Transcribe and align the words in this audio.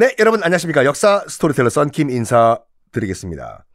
네, 0.00 0.14
여러분 0.20 0.44
안녕하십니까. 0.44 0.84
역사 0.84 1.24
스토리텔러 1.26 1.70
썬킴 1.70 2.08
인사드리겠습니다. 2.08 3.66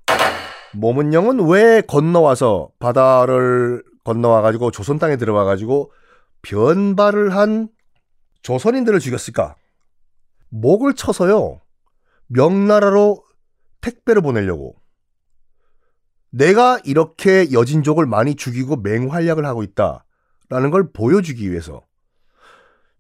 모문영은 0.72 1.50
왜 1.50 1.82
건너와서 1.82 2.70
바다를 2.80 3.84
건너와가지고 4.06 4.72
조선 4.72 5.00
땅에 5.00 5.18
들어와가지고 5.18 5.92
변발을 6.42 7.36
한 7.36 7.68
조선인들을 8.42 9.02
죽였을까? 9.02 9.56
목을 10.48 10.94
쳐서요. 10.94 11.60
명나라로 12.28 13.22
택배를 13.82 14.22
보내려고. 14.22 14.78
내가 16.30 16.80
이렇게 16.86 17.52
여진족을 17.52 18.06
많이 18.06 18.36
죽이고 18.36 18.78
맹활약을 18.78 19.46
하고 19.46 19.62
있다라는 19.62 20.72
걸 20.72 20.90
보여주기 20.94 21.52
위해서 21.52 21.82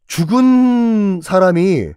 죽은 0.07 1.21
사람이 1.21 1.93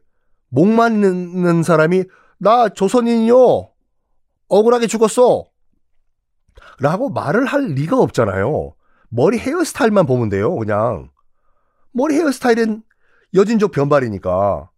목 0.49 0.69
맞는 0.69 1.63
사람이 1.63 2.05
나 2.39 2.69
조선인이요. 2.69 3.71
억울하게 4.49 4.87
죽었어. 4.87 5.47
라고 6.81 7.11
말을 7.11 7.47
할 7.47 7.69
리가 7.69 7.99
없잖아요. 7.99 8.75
머리 9.09 9.39
헤어스타일만 9.39 10.07
보면 10.07 10.29
돼요 10.29 10.55
그냥. 10.57 11.11
머리 11.93 12.15
헤어스타일은 12.17 12.83
여진족 13.35 13.73
변발이니까. 13.73 14.71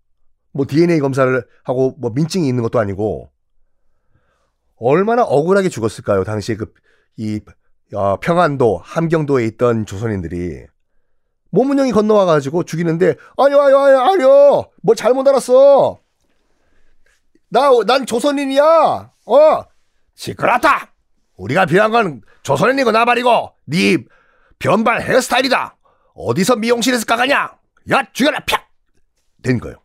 뭐 0.52 0.66
DNA 0.66 1.00
검사를 1.00 1.47
하고 1.64 1.94
뭐 1.98 2.10
민증이 2.10 2.48
있는 2.48 2.62
것도 2.62 2.78
아니고. 2.78 3.30
얼마나 4.77 5.25
억울하게 5.25 5.69
죽었을까요? 5.69 6.25
당시에 6.25 6.56
그 6.56 6.72
이 7.19 7.41
어, 7.94 8.19
평안도 8.20 8.78
함경도에 8.78 9.44
있던 9.47 9.86
조선인들이 9.86 10.66
모문영이 11.50 11.92
건너와 11.92 12.24
가지고 12.27 12.62
죽이는데 12.64 13.14
아니요 13.36 13.60
아니요 13.60 13.78
아니요 13.78 14.00
아니요. 14.00 14.70
뭘 14.82 14.96
잘못 14.96 15.27
알았어. 15.27 16.00
나 17.50 17.70
난 17.86 18.04
조선인이야. 18.06 18.62
어? 19.27 19.64
시끄럽다. 20.14 20.92
우리가 21.37 21.66
필요한 21.66 21.91
건 21.91 22.20
조선인이고 22.42 22.91
나발이고 22.91 23.53
네 23.66 23.97
변발 24.58 25.00
헤어스타일이다. 25.03 25.76
어디서 26.14 26.56
미용실에서 26.56 27.06
까가냐? 27.06 27.56
야 27.92 28.12
죽여라 28.12 28.41
팍된 29.42 29.60
거예요. 29.60 29.76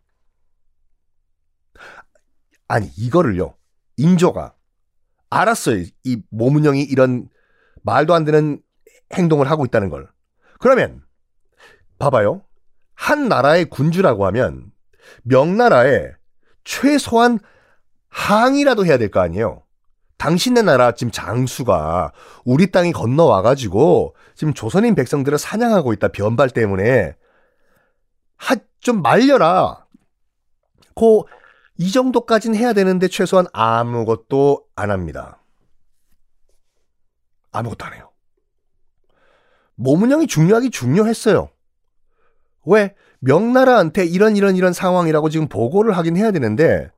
아니 2.68 2.88
이거를요. 2.96 3.54
인조가 3.96 4.54
알았어요. 5.30 5.84
이 6.04 6.22
모문영이 6.30 6.82
이런 6.82 7.28
말도 7.82 8.14
안 8.14 8.24
되는 8.24 8.60
행동을 9.12 9.48
하고 9.50 9.64
있다는 9.64 9.90
걸. 9.90 10.08
그러면 10.58 11.02
봐봐요. 12.04 12.42
한 12.94 13.28
나라의 13.28 13.64
군주라고 13.66 14.26
하면 14.26 14.72
명나라에 15.22 16.12
최소한 16.64 17.38
항이라도 18.08 18.84
해야 18.86 18.98
될 18.98 19.10
거 19.10 19.20
아니에요. 19.20 19.62
당신네 20.18 20.62
나라 20.62 20.92
지금 20.92 21.10
장수가 21.10 22.12
우리 22.44 22.70
땅이 22.70 22.92
건너와가지고 22.92 24.14
지금 24.34 24.54
조선인 24.54 24.94
백성들을 24.94 25.36
사냥하고 25.38 25.92
있다 25.92 26.08
변발 26.08 26.50
때문에 26.50 27.16
하, 28.36 28.56
좀 28.80 29.02
말려라. 29.02 29.84
고, 30.94 31.28
이 31.76 31.90
정도까지는 31.90 32.56
해야 32.56 32.72
되는데 32.72 33.08
최소한 33.08 33.46
아무것도 33.52 34.64
안 34.76 34.90
합니다. 34.90 35.42
아무것도 37.50 37.84
안 37.84 37.94
해요. 37.94 38.10
모문영이 39.74 40.28
중요하기 40.28 40.70
중요했어요. 40.70 41.50
왜 42.66 42.94
명나라한테 43.20 44.04
이런 44.04 44.36
이런 44.36 44.56
이런 44.56 44.72
상황이라고 44.72 45.28
지금 45.30 45.48
보고를 45.48 45.96
하긴 45.96 46.16
해야 46.16 46.30
되는데 46.30 46.90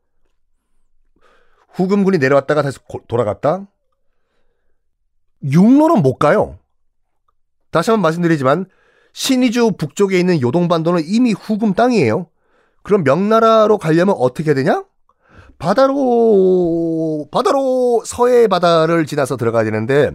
후금군이 1.71 2.19
내려왔다가 2.19 2.63
다시 2.63 2.79
돌아갔다? 3.07 3.67
육로는 5.43 6.03
못 6.03 6.17
가요. 6.19 6.59
다시 7.71 7.91
한번 7.91 8.03
말씀드리지만 8.03 8.67
신의주 9.13 9.73
북쪽에 9.79 10.19
있는 10.19 10.41
요동반도는 10.41 11.03
이미 11.05 11.33
후금 11.33 11.75
땅이에요. 11.75 12.29
그럼 12.83 13.05
명나라로 13.05 13.79
가려면 13.79 14.15
어떻게 14.19 14.55
되냐? 14.55 14.85
바다로 15.59 17.27
바다로 17.31 18.03
서해 18.05 18.47
바다를 18.47 19.07
지나서 19.07 19.37
들어가야 19.37 19.65
되는데 19.65 20.13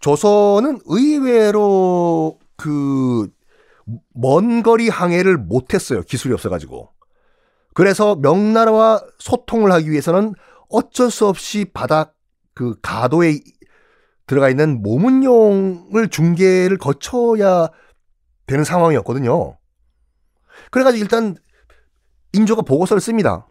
조선은 0.00 0.80
의외로 0.86 2.38
그 2.56 3.28
먼 4.14 4.62
거리 4.62 4.88
항해를 4.88 5.36
못했어요. 5.38 6.02
기술이 6.02 6.32
없어가지고. 6.34 6.90
그래서 7.74 8.16
명나라와 8.16 9.02
소통을 9.18 9.72
하기 9.72 9.90
위해서는 9.90 10.34
어쩔 10.68 11.10
수 11.10 11.26
없이 11.26 11.66
바닥 11.72 12.14
그 12.54 12.78
가도에 12.82 13.40
들어가 14.26 14.48
있는 14.50 14.82
모문용을 14.82 16.08
중계를 16.10 16.78
거쳐야 16.78 17.68
되는 18.46 18.64
상황이었거든요. 18.64 19.58
그래가지고 20.70 21.02
일단 21.02 21.36
인조가 22.32 22.62
보고서를 22.62 23.00
씁니다. 23.00 23.48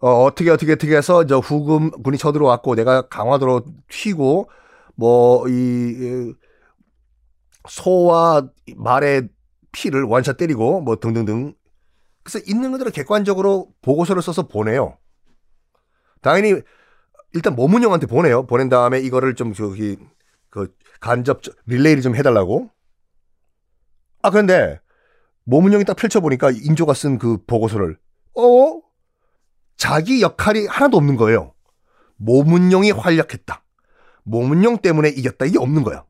어, 0.00 0.24
어떻게 0.24 0.50
어떻게 0.50 0.72
어떻게 0.72 0.96
해서 0.96 1.26
저 1.26 1.38
후금 1.38 1.90
군이 2.02 2.18
쳐들어왔고 2.18 2.74
내가 2.74 3.08
강화도로 3.08 3.64
튀고 3.88 4.50
뭐 4.96 5.46
이 5.48 6.32
소와 7.68 8.48
말의 8.76 9.28
피를 9.72 10.02
원샷 10.04 10.36
때리고 10.36 10.80
뭐 10.80 10.96
등등등. 10.96 11.54
그래서 12.22 12.44
있는 12.46 12.70
것들을 12.72 12.92
객관적으로 12.92 13.70
보고서를 13.82 14.22
써서 14.22 14.46
보내요. 14.46 14.98
당연히 16.20 16.60
일단 17.32 17.56
모문영한테 17.56 18.06
보내요. 18.06 18.46
보낸 18.46 18.68
다음에 18.68 19.00
이거를 19.00 19.34
좀 19.34 19.54
저기 19.54 19.96
그 20.50 20.72
간접 21.00 21.40
릴레이를 21.66 22.02
좀 22.02 22.14
해달라고. 22.14 22.70
아 24.22 24.30
그런데 24.30 24.80
모문영이 25.44 25.84
딱 25.84 25.96
펼쳐보니까 25.96 26.50
인조가 26.52 26.94
쓴 26.94 27.18
그 27.18 27.44
보고서를 27.46 27.98
어 28.36 28.80
자기 29.76 30.22
역할이 30.22 30.66
하나도 30.66 30.96
없는 30.96 31.16
거예요. 31.16 31.54
모문영이 32.16 32.92
활약했다. 32.92 33.64
모문영 34.22 34.78
때문에 34.78 35.08
이겼다. 35.08 35.46
이게 35.46 35.58
없는 35.58 35.82
거야. 35.82 36.04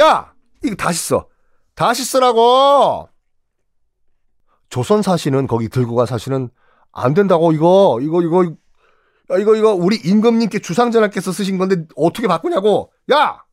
야 0.00 0.32
이거 0.64 0.74
다시 0.76 1.08
써. 1.08 1.28
다시 1.78 2.04
쓰라고! 2.04 3.08
조선 4.68 5.00
사시는 5.00 5.46
거기 5.46 5.68
들고 5.68 5.94
가 5.94 6.06
사시는 6.06 6.50
안 6.90 7.14
된다고 7.14 7.52
이거 7.52 8.00
이거 8.02 8.20
이거 8.20 8.42
이거 9.38 9.54
이거 9.54 9.74
우리 9.74 9.94
임금님께 9.94 10.58
주상전하께서 10.58 11.30
쓰신 11.30 11.56
건데 11.56 11.86
어떻게 11.94 12.26
바꾸냐고. 12.26 12.92
야! 13.12 13.44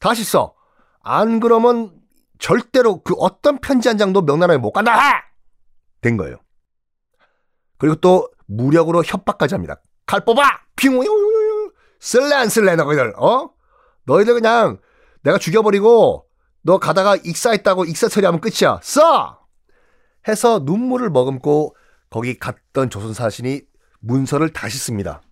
다시 0.00 0.24
써. 0.24 0.56
안 1.04 1.38
그러면 1.38 1.92
절대로 2.40 3.00
그 3.04 3.14
어떤 3.14 3.58
편지 3.58 3.86
한 3.86 3.96
장도 3.96 4.22
명나라에 4.22 4.56
못 4.56 4.72
간다! 4.72 4.98
된 6.00 6.16
거예요. 6.16 6.38
그리고 7.76 7.94
또 7.94 8.28
무력으로 8.46 9.04
협박까지 9.04 9.54
합니다. 9.54 9.80
칼 10.04 10.24
뽑아! 10.24 10.42
핑! 10.74 11.00
쓸래 12.00 12.34
안 12.34 12.48
쓸래 12.48 12.74
너희들 12.74 13.14
어? 13.18 13.52
너희들 14.02 14.34
그냥 14.34 14.80
내가 15.22 15.38
죽여버리고 15.38 16.27
너 16.68 16.76
가다가 16.76 17.16
익사했다고 17.16 17.86
익사 17.86 18.08
처리하면 18.08 18.42
끝이야. 18.42 18.80
써! 18.82 19.38
해서 20.28 20.60
눈물을 20.62 21.08
머금고 21.08 21.74
거기 22.10 22.38
갔던 22.38 22.90
조선 22.90 23.14
사신이 23.14 23.62
문서를 24.00 24.52
다시 24.52 24.76
씁니다. 24.76 25.22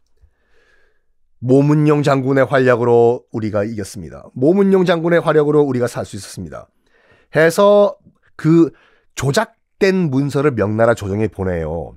모문용 1.39 2.03
장군의 2.03 2.47
활약으로 2.47 3.25
우리가 3.33 3.65
이겼습니다. 3.65 4.25
모문용 4.33 4.87
장군의 4.87 5.21
활약으로 5.21 5.61
우리가 5.61 5.89
살 5.89 6.07
수 6.07 6.17
있었습니다. 6.17 6.69
해서 7.37 7.99
그 8.37 8.71
조작된 9.15 10.09
문서를 10.09 10.53
명나라 10.53 10.95
조정에 10.95 11.29
보내요. 11.29 11.93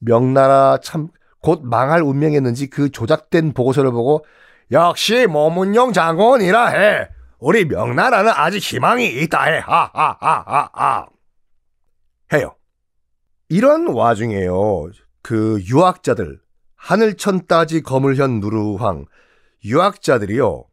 명나라 0.00 0.78
참 0.82 1.08
곧 1.40 1.62
망할 1.64 2.02
운명이었는지 2.02 2.68
그 2.68 2.90
조작된 2.90 3.54
보고서를 3.54 3.90
보고 3.90 4.22
역시 4.70 5.26
모문용 5.26 5.94
장군이라 5.94 6.66
해. 6.68 7.08
우리 7.42 7.64
명나라는 7.64 8.30
아직 8.36 8.58
희망이 8.58 9.04
있다 9.08 9.42
해. 9.42 9.58
하하하하하. 9.58 11.08
해요. 12.32 12.54
이런 13.48 13.88
와중에요. 13.88 14.90
그 15.22 15.60
유학자들 15.68 16.40
하늘천 16.76 17.48
따지 17.48 17.82
거물현 17.82 18.38
누르황 18.38 19.06
유학자들이요. 19.64 20.64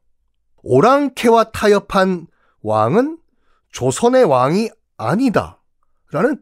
오랑캐와 0.62 1.46
타협한 1.46 2.28
왕은 2.62 3.18
조선의 3.72 4.26
왕이 4.26 4.70
아니다. 4.98 5.64
라는 6.12 6.40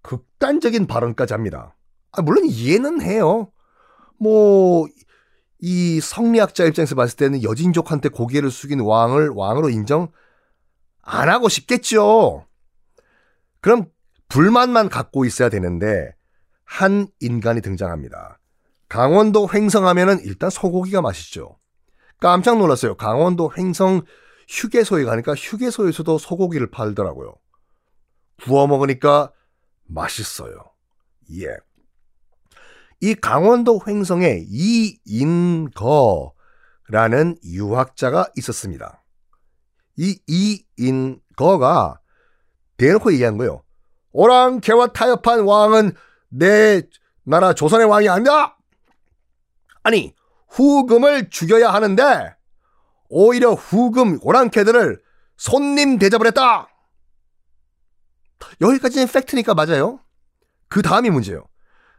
극단적인 0.00 0.86
발언까지 0.86 1.34
합니다. 1.34 1.76
아, 2.12 2.22
물론 2.22 2.46
이해는 2.46 3.02
해요. 3.02 3.52
뭐, 4.18 4.86
이 5.58 6.00
성리학자 6.00 6.64
입장에서 6.64 6.94
봤을 6.94 7.16
때는 7.16 7.42
여진족한테 7.42 8.10
고개를 8.10 8.50
숙인 8.50 8.80
왕을 8.80 9.30
왕으로 9.30 9.70
인정 9.70 10.10
안 11.02 11.28
하고 11.28 11.48
싶겠죠. 11.48 12.46
그럼 13.60 13.86
불만만 14.28 14.88
갖고 14.88 15.24
있어야 15.24 15.48
되는데 15.48 16.14
한 16.64 17.08
인간이 17.20 17.60
등장합니다. 17.60 18.38
강원도 18.88 19.48
횡성하면은 19.52 20.20
일단 20.24 20.50
소고기가 20.50 21.00
맛있죠. 21.00 21.58
깜짝 22.18 22.58
놀랐어요. 22.58 22.96
강원도 22.96 23.52
횡성 23.56 24.02
휴게소에 24.48 25.04
가니까 25.04 25.34
휴게소에서도 25.34 26.18
소고기를 26.18 26.70
팔더라고요. 26.70 27.34
구워 28.42 28.66
먹으니까 28.66 29.32
맛있어요. 29.84 30.56
예. 31.32 31.56
이 33.00 33.14
강원도 33.14 33.80
횡성에 33.86 34.44
이인거라는 35.06 35.76
유학자가 37.44 38.26
있었습니다. 38.36 39.04
이 39.96 40.18
이인거가 40.26 42.00
대놓고 42.76 43.12
얘기한 43.12 43.36
거예요. 43.38 43.62
오랑캐와 44.12 44.88
타협한 44.88 45.40
왕은 45.40 45.94
내 46.28 46.82
나라 47.24 47.52
조선의 47.52 47.86
왕이 47.86 48.08
아니다! 48.08 48.58
아니, 49.82 50.14
후금을 50.48 51.30
죽여야 51.30 51.72
하는데, 51.72 52.34
오히려 53.08 53.52
후금 53.52 54.18
오랑캐들을 54.22 55.02
손님 55.36 55.98
대접을 55.98 56.26
했다! 56.28 56.68
여기까지는 58.60 59.06
팩트니까 59.08 59.54
맞아요. 59.54 60.00
그 60.68 60.82
다음이 60.82 61.10
문제예요. 61.10 61.46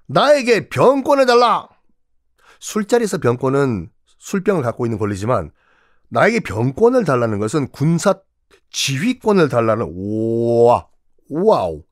나에게 0.07 0.69
병권을 0.69 1.25
달라. 1.25 1.69
술자리에서 2.59 3.19
병권은 3.19 3.89
술병을 4.17 4.63
갖고 4.63 4.85
있는 4.85 4.97
권리지만 4.97 5.51
나에게 6.09 6.39
병권을 6.39 7.03
달라는 7.03 7.39
것은 7.39 7.69
군사 7.71 8.19
지휘권을 8.71 9.49
달라는 9.49 9.85
우와 9.89 10.87
wow 11.29 11.83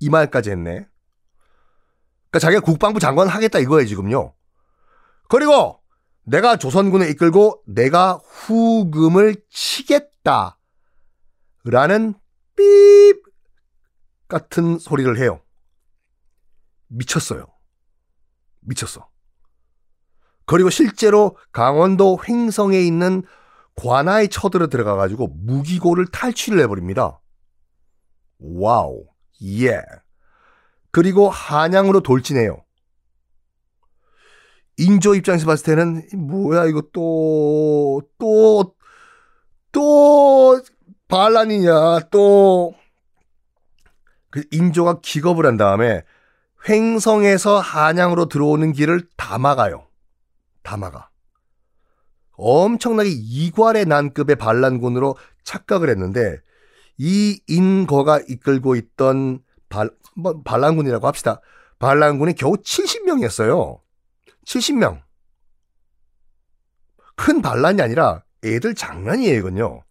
이 0.00 0.08
말까지 0.08 0.50
했네. 0.50 0.86
그러니까 2.30 2.38
자기가 2.38 2.60
국방부 2.60 3.00
장관 3.00 3.28
하겠다 3.28 3.58
이거예요 3.58 3.86
지금요. 3.86 4.34
그리고 5.28 5.80
내가 6.24 6.56
조선군을 6.56 7.08
이끌고 7.10 7.62
내가 7.66 8.20
후금을 8.24 9.36
치겠다. 9.50 10.58
라는 11.64 12.14
삐 12.56 12.62
같은 14.28 14.78
소리를 14.78 15.18
해요. 15.18 15.40
미쳤어요. 16.88 17.55
미쳤어. 18.66 19.08
그리고 20.44 20.70
실제로 20.70 21.36
강원도 21.52 22.18
횡성에 22.26 22.78
있는 22.80 23.22
관아에 23.74 24.28
쳐들어 24.28 24.68
들어가가지고 24.68 25.28
무기고를 25.28 26.06
탈취를 26.06 26.60
해버립니다. 26.60 27.20
wow, 28.38 29.04
예. 29.42 29.82
그리고 30.92 31.28
한양으로 31.28 32.00
돌진해요. 32.00 32.62
인조 34.78 35.14
입장에서 35.14 35.46
봤을 35.46 35.64
때는 35.64 36.06
뭐야 36.14 36.66
이거 36.66 36.82
또 36.92 38.02
또 38.18 38.74
또 39.72 40.60
반란이냐 41.08 42.08
또 42.10 42.74
그 44.30 44.44
인조가 44.50 45.00
기겁을 45.00 45.46
한 45.46 45.56
다음에 45.56 46.02
횡성에서 46.68 47.60
한양으로 47.60 48.26
들어오는 48.26 48.72
길을 48.72 49.08
다 49.16 49.38
막아요. 49.38 49.88
다 50.62 50.76
막아. 50.76 51.10
엄청나게 52.32 53.10
이괄의 53.10 53.86
난급의 53.86 54.36
반란군으로 54.36 55.16
착각을 55.44 55.88
했는데 55.88 56.38
이 56.98 57.40
인거가 57.46 58.20
이끌고 58.28 58.76
있던 58.76 59.42
발, 59.68 59.90
뭐 60.14 60.42
반란군이라고 60.42 61.06
합시다. 61.06 61.40
반란군이 61.78 62.34
겨우 62.34 62.54
70명이었어요. 62.54 63.80
70명. 64.44 65.02
큰 67.16 67.42
반란이 67.42 67.80
아니라 67.82 68.22
애들 68.44 68.74
장난이에요, 68.74 69.38
이건요. 69.38 69.82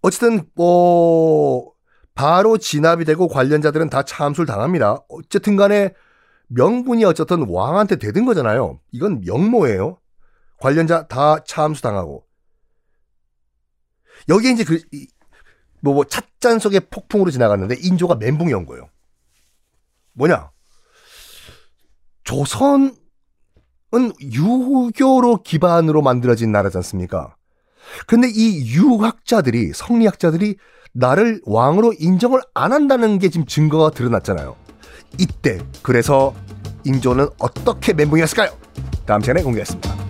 어쨌든 0.00 0.48
뭐 0.54 1.72
바로 2.18 2.58
진압이 2.58 3.04
되고 3.04 3.28
관련자들은 3.28 3.90
다 3.90 4.02
참수를 4.02 4.44
당합니다. 4.44 5.04
어쨌든 5.08 5.54
간에 5.54 5.94
명분이 6.48 7.04
어쨌든 7.04 7.48
왕한테 7.48 7.94
대든 7.94 8.24
거잖아요. 8.24 8.80
이건 8.90 9.20
명모예요. 9.20 10.00
관련자 10.58 11.06
다 11.06 11.44
참수 11.44 11.80
당하고. 11.80 12.26
여기에 14.28 14.50
이제 14.50 14.64
그, 14.64 14.80
뭐, 15.80 15.94
뭐, 15.94 16.02
찻잔 16.02 16.58
속의 16.58 16.88
폭풍으로 16.90 17.30
지나갔는데 17.30 17.76
인조가 17.78 18.16
멘붕이 18.16 18.52
온 18.52 18.66
거예요. 18.66 18.90
뭐냐? 20.14 20.50
조선은 22.24 22.96
유교로 24.20 25.44
기반으로 25.44 26.02
만들어진 26.02 26.50
나라지 26.50 26.78
않습니까? 26.78 27.36
근데 28.08 28.28
이 28.28 28.74
유학자들이, 28.74 29.72
성리학자들이 29.72 30.56
나를 30.92 31.40
왕으로 31.44 31.94
인정을 31.98 32.40
안 32.54 32.72
한다는 32.72 33.18
게 33.18 33.28
지금 33.28 33.46
증거가 33.46 33.90
드러났잖아요. 33.90 34.56
이때 35.18 35.58
그래서 35.82 36.34
인조는 36.84 37.28
어떻게 37.38 37.92
멘붕이었을까요? 37.92 38.50
다음 39.06 39.20
시간에 39.20 39.42
공개하겠습니다. 39.42 40.07